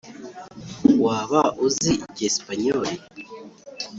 waba 1.03 1.41
uzi 1.65 1.91
icyesipanyoli,?" 2.07 2.95